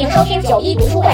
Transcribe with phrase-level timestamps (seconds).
[0.00, 1.08] 迎收听九一读书会。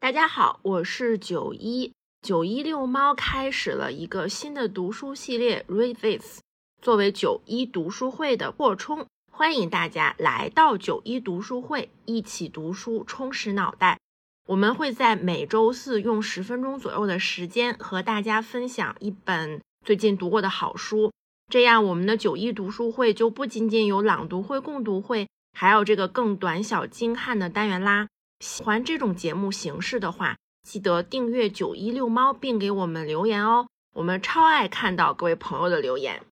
[0.00, 1.92] 大家好，我是九一。
[2.24, 6.38] 九一遛猫开始了一个新的读书系列，Read This，
[6.80, 13.98] 作为九一读书会的扩充，欢迎大家来到九一读书会，一起读书，充实脑袋。
[14.46, 21.12] 我们会在每周四用十分钟左右的时间和大家分享一本最近读过的好书，
[21.52, 28.08] 这样我们的九一读书会就不仅仅有朗读会、共读会，还有这个更短小精悍的单元啦。
[28.40, 36.22] 喜欢这种节目形式的话，记得订阅九一遛猫，并给我们留言哦，我们超爱看到各位朋友的留言。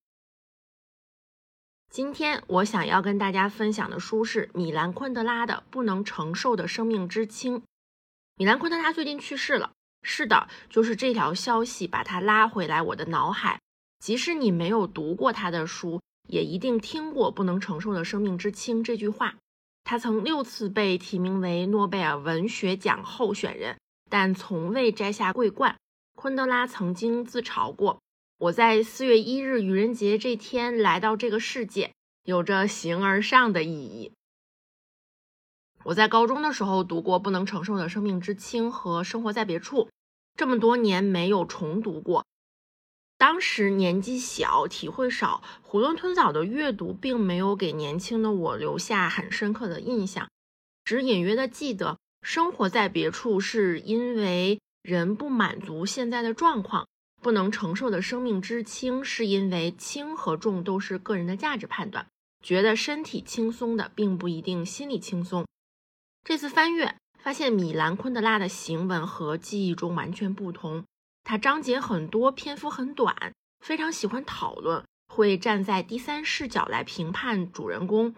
[1.91, 7.59] 今天我想要跟大家分享的书是米兰昆德拉的《不能承受的生命之轻》。
[8.37, 13.61] 米兰昆德拉最近去世了，是的，就是这条消息把他拉回来我的脑海。
[13.99, 19.35] 即使你没有读过他的书，也一定听过“不能承受的生命之轻”这句话。
[19.85, 23.77] 他曾六次被提名为诺贝尔文学奖候选人，
[24.13, 25.74] 但从未摘下桂冠。
[26.15, 28.02] 昆德拉曾经自嘲过
[28.37, 34.13] ：“我在四月一日愚人节这天来到这个世界，有着形而上的意义。”
[35.85, 39.85] 我在高中的时候读过《不能承受的生命之轻》和《生活在别处》，
[40.37, 42.27] 这么多年没有重读过。
[43.16, 50.29] 当时年纪小，体会少，囫囵吞枣的阅读并没有给年轻的我留下很深刻的印象，
[50.85, 56.87] 只隐约的记得生活在别处是因为人不满足现在的状况，
[57.20, 62.06] 不能承受的生命之轻是因为轻和重都是个人的价值判断，
[62.40, 65.44] 觉得身体轻松的并不一定心里轻松。
[66.25, 70.84] 这次翻阅发现，米兰昆德拉的行文和记忆中完全不同。
[71.25, 78.15] 他章节很多，篇幅很短，非常喜欢讨论，会站在第三视角来评判主人公。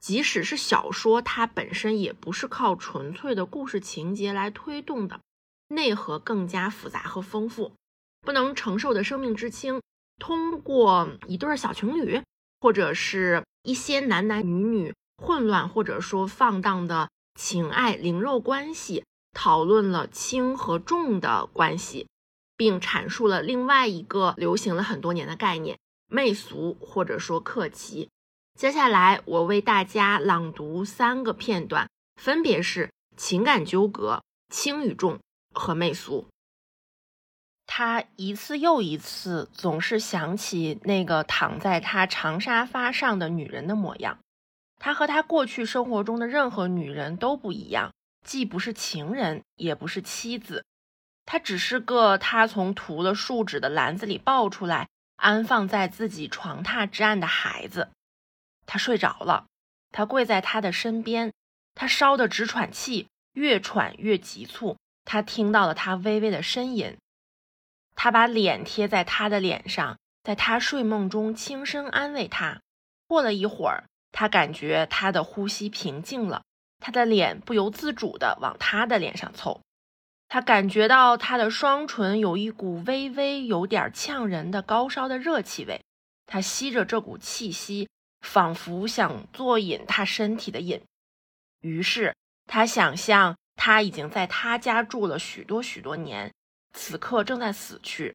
[0.00, 5.20] 即使是小说，它本身也不是靠纯粹的故事情节来推动的，
[5.68, 7.72] 内核更加复杂和丰富。
[8.20, 9.80] 不能承受的生命之轻，
[10.18, 12.22] 通过一对小情侣，
[12.60, 22.06] 或者是一些男男女女混乱或者说放荡的情爱灵肉关系，讨论了轻和重的关系。
[22.56, 25.78] 并阐述了另外一个流行了很多年的概念——
[26.10, 28.08] 媚俗或者说客气。
[28.58, 35.20] 接下来，我为大家朗读三个片段，分别是情感纠葛、轻与重
[35.54, 36.26] 和媚俗。
[37.66, 44.18] 他一次又一次总是想起那个躺在他长沙发上的女人的模样。
[44.80, 47.92] 他和他过去生活中的任何女人都不一样，
[48.26, 50.64] 既不是情人，也不是妻子。
[51.24, 57.90] 他只是个他从涂了树脂的篮子里抱出来，安放在自己床榻之岸的孩子。
[58.68, 59.46] 他睡着了，
[59.90, 61.32] 他跪在他的身边，
[61.74, 64.76] 他烧得直喘气，越喘越急促。
[65.06, 66.98] 他听到了他微微的呻吟。
[67.96, 72.60] 他把脸贴在他的脸上，在他睡梦中轻声安慰他。
[73.06, 76.42] 过了一会儿，他感觉他的呼吸平静了，
[76.78, 79.62] 他的脸不由自主地往他的脸上凑。
[80.28, 85.80] 他感觉到他的双唇有一股微微有点呛人的高烧的热气味，
[86.26, 87.88] 他吸着这股气息，
[88.20, 90.82] 仿佛想坐饮他身体的饮。
[91.60, 92.14] 于是
[92.46, 96.32] 他想象他已经在他家住了许多许多年，
[96.72, 98.14] 此刻正在死去。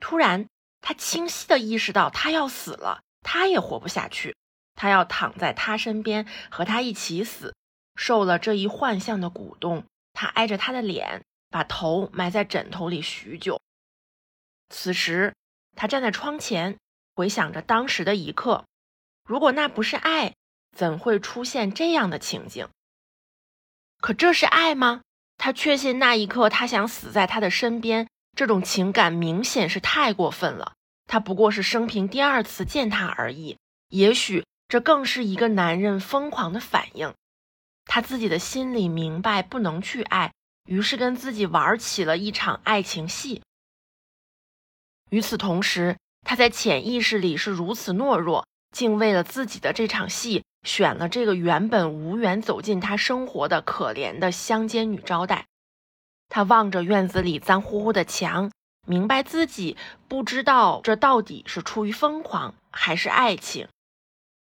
[0.00, 0.46] 突然，
[0.80, 4.36] 他清晰地意识到他要死了，他也活不下去，
[4.74, 7.54] 他要躺在他身边和他一起死。
[7.96, 11.22] 受了这一幻象的鼓动，他挨着他的脸。
[11.50, 13.60] 把头埋在枕头里许久。
[14.70, 15.32] 此时，
[15.76, 16.76] 他站在窗前，
[17.14, 18.64] 回想着当时的一刻。
[19.24, 20.34] 如果那不是爱，
[20.76, 22.68] 怎会出现这样的情景？
[24.00, 25.02] 可这是爱吗？
[25.36, 28.08] 他确信那一刻他想死在他的身边。
[28.36, 30.74] 这种情感明显是太过分了。
[31.06, 33.56] 他不过是生平第二次见他而已。
[33.88, 37.14] 也许这更是一个男人疯狂的反应。
[37.84, 40.32] 他自己的心里明白，不能去爱。
[40.66, 43.42] 于是跟自己玩起了一场爱情戏。
[45.10, 55.46] 与此同时，他在潜意识里是如此懦弱，竟为了自己的这场戏选了这个原本无缘走进他生活的可怜的乡间女招待。
[56.28, 58.50] 他望着院子里脏乎乎的墙，
[58.84, 59.76] 明白自己
[60.08, 63.68] 不知道这到底是出于疯狂还是爱情。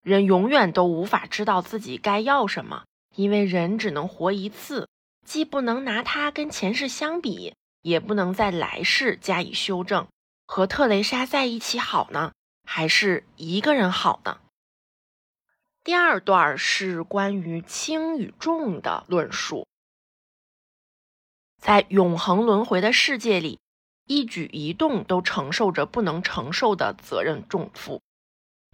[0.03, 2.85] 人永远都无法知道自己该要什么，
[3.17, 4.89] 因为人只能活一次，
[5.27, 10.07] 既不能拿它跟前世相比，也不能在来世加以修正。
[10.47, 12.33] 和特蕾莎在一起好呢，
[12.69, 14.41] 还是一个人好呢？
[15.85, 19.67] 第二段是关于轻与重的论述。
[21.59, 23.61] 在永恒轮回的世界里，
[24.05, 28.03] 一举一动都承受着不能承受的责任重负。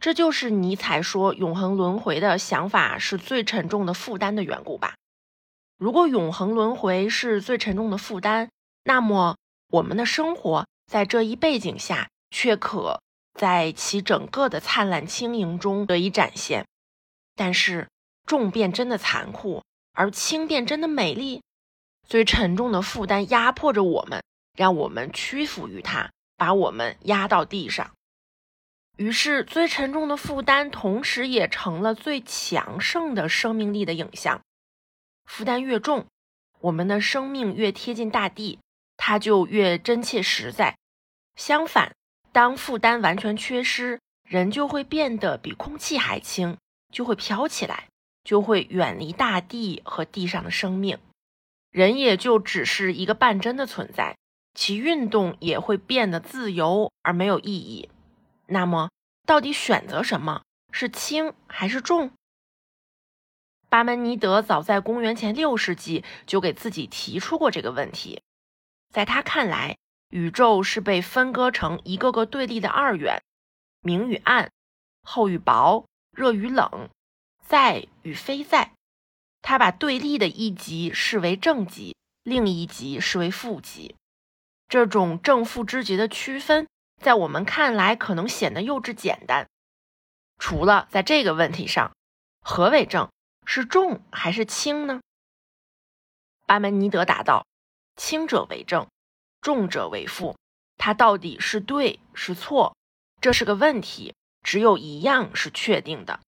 [0.00, 4.96] 这就是尼采说永恒轮回的想法是最沉重的负担的缘故吧？
[5.76, 8.48] 如果永恒轮回是最沉重的负担，
[8.84, 9.36] 那么
[9.68, 13.00] 我们的生活在这一背景下却可
[13.34, 16.66] 在其整个的灿烂轻盈中得以展现。
[17.34, 17.88] 但是
[18.26, 19.62] 重便真的残酷，
[19.92, 21.42] 而轻便真的美丽。
[22.06, 24.22] 最沉重的负担压迫着我们，
[24.56, 27.92] 让我们屈服于它，把我们压到地上。
[28.96, 34.42] 于是，最沉重的负担同时也成了最强盛的生命力的影像。
[35.24, 36.06] 负担越重，
[36.60, 38.58] 我们的生命越贴近大地，
[38.98, 40.76] 它就越真切实在。
[41.36, 41.94] 相反，
[42.32, 46.56] 当负担完全缺失，人就会变得比空气还轻。
[46.92, 47.88] 就会飘起来，
[48.22, 50.98] 就会远离大地和地上的生命，
[51.70, 54.18] 人也就只是一个半真的存在，
[54.52, 57.88] 其运动也会变得自由而没有意义。
[58.44, 58.90] 那么，
[59.26, 62.10] 到底选择什么是轻还是重？
[63.70, 68.20] 巴门尼德早在公元前六世纪就给自己提出过这个问题。
[68.90, 69.78] 在他看来，
[70.12, 73.22] 宇宙是被分割成一个个对立的二元，
[73.80, 74.52] 明与暗，
[75.02, 75.84] 厚与薄。
[76.14, 76.90] 热与冷，
[77.46, 78.74] 在与非在，
[79.40, 83.96] 他把对立的一极视为正极，另一极视为负极。
[84.68, 86.68] 这种正负之极的区分，
[87.00, 89.48] 在我们看来可能显得幼稚简单。
[90.38, 91.96] 除了在这个问题上，
[92.42, 93.08] 何为正？
[93.46, 95.00] 是重还是轻呢？
[96.44, 97.46] 巴门尼德答道
[97.96, 98.86] ：“轻者为正，
[99.42, 100.34] 重者为负。
[100.78, 102.74] 它到底是对是错？
[103.20, 106.18] 这是个问题。”只有一样是确定的，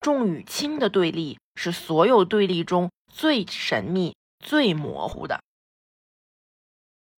[0.00, 5.42] 重与轻的对立是所有对立中最神秘、最模糊的。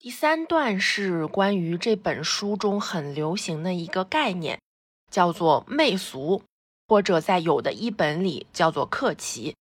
[0.01, 4.61] 第三段是关于这本书中很流行的一个概念，
[5.09, 6.43] 叫做媚俗，
[6.89, 9.55] 或者在有的一本里叫做克奇。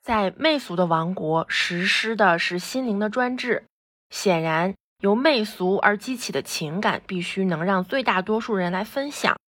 [0.00, 3.66] 在媚俗的王国实施的是心灵的专制，
[4.10, 4.74] 显然。
[5.00, 9.38] 由媚俗而激起的情感，必须能让最大多数人来分享。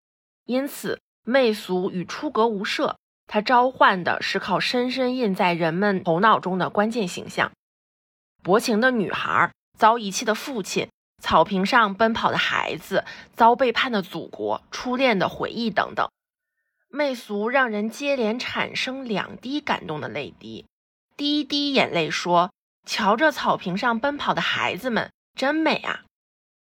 [0.45, 2.95] 因此，媚俗与出格无涉。
[3.25, 7.51] 它召唤的是靠深深印在人们头脑中的关键形象：
[8.43, 10.87] 薄情的女孩、遭遗弃的父亲、
[11.21, 13.03] 草坪上奔跑的孩子、
[13.35, 16.07] 遭背叛的祖国、初恋的回忆等等。
[16.89, 20.67] 媚俗让人接连产生两滴感动的泪滴。
[21.17, 22.51] 第一滴眼泪说
[22.89, 26.05] ：“瞧着草坪上奔跑的孩子们。”真美啊！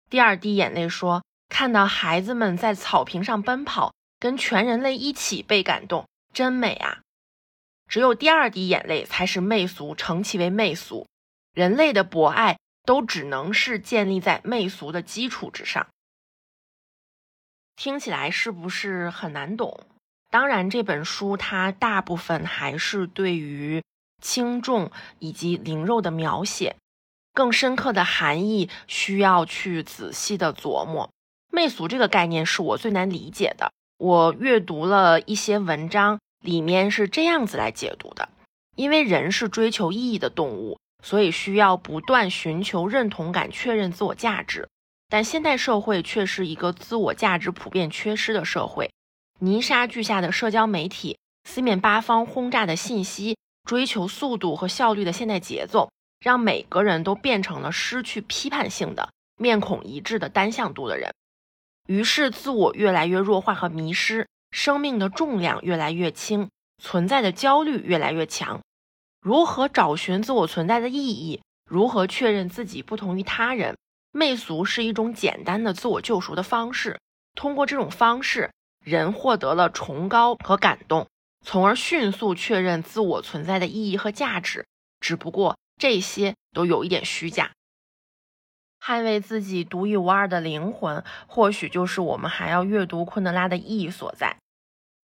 [0.10, 7.00] 第二滴眼泪说：“看到孩子们在草坪上奔跑，跟全人类一起被感动，真美啊！”
[7.90, 11.08] 只有第二滴眼泪才是媚俗，称其为媚俗。
[11.54, 15.88] 人类的博爱都只能是建立在媚俗的基础之上。
[17.76, 19.88] 听起来是不是很难懂？
[20.30, 23.82] 当然，这本书它大部分还是对于
[24.22, 26.78] 轻重以及灵肉的描写。
[27.34, 31.10] 更深刻的含义需要去仔细的琢磨。
[31.52, 33.72] 媚俗这个概念是我最难理解的。
[33.98, 38.30] 我阅读了一些文章，里面是这样子来解读的：
[38.76, 44.68] 因为人是追求意义的动物，所以需要不断寻求认同感，确认自我价值。
[45.08, 48.90] 但现代社会却是一个自我价值普遍缺失的社会。
[49.40, 55.90] 泥沙俱下的社交媒体，四面八方轰炸的信息，追求速度和效率的现代节奏。
[56.22, 61.12] 让每个人都变成了失去批判性的、面孔一致的单向度的人，
[61.88, 68.62] 于是自我越来越弱化和迷失，生命的重量越来越轻，存在的焦虑越来越强。
[69.20, 71.42] 如何找寻自我存在的意义？
[71.68, 73.76] 如何确认自己不同于他人？
[74.12, 77.00] 媚俗是一种简单的自我救赎的方式。
[77.34, 78.52] 通过这种方式，
[78.86, 81.08] 人获得了崇高和感动，
[81.46, 84.66] 从而迅速确认自我存在的意义和价值。
[85.00, 85.58] 只不过。
[85.80, 87.50] 这些都有一点虚假。
[88.80, 94.38] 捍卫自己独一无二的灵魂，或许就是我们还要阅读昆德拉的意义所在。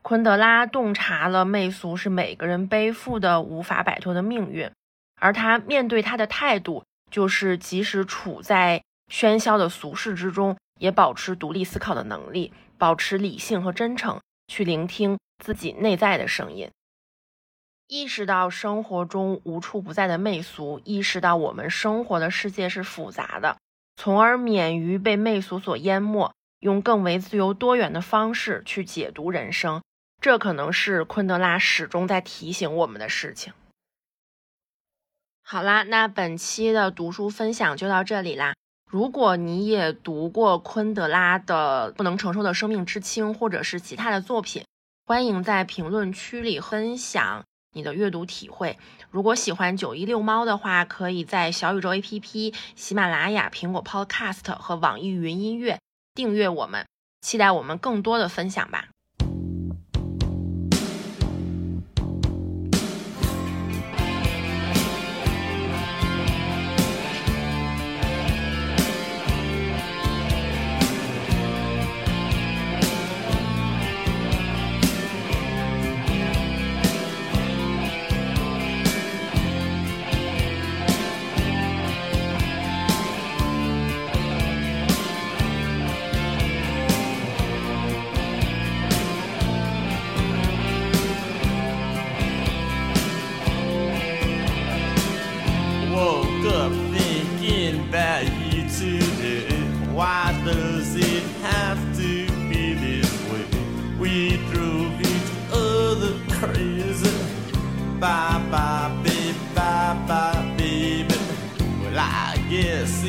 [0.03, 4.69] 昆德拉洞察了媚俗是每个人背负的无法摆脱的命运，
[5.19, 16.69] 而他面对他的态度就是即使处在喧嚣的俗世之中，也保持独立思考的能力，保持理性和真诚，去聆听自己内在的声音。
[17.87, 23.57] 意识到生活中无处不在的媚俗，意识到我们生活的世界是复杂的，
[23.95, 29.81] 从而免于被媚俗所淹没，用更为自由多元的方式去解读人生。
[30.19, 33.53] 这可能是昆德拉始终在提醒我们的事情。
[35.43, 38.53] 好啦，那本期的读书分享就到这里啦。
[38.89, 44.63] 如果你也读过昆德拉的《不能承受的生命之轻》，或者是其他的作品，
[45.05, 47.43] 欢迎在评论区里分享。
[47.73, 48.79] 你的阅读体会。
[49.11, 55.77] 如果喜欢九一六猫的话，可以在小宇宙 APP、喜马拉雅、苹果 Podcast 和网易云音乐
[56.15, 56.87] 订阅我们，
[57.21, 58.87] 期待我们更多的分享吧。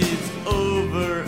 [0.01, 1.28] it's over.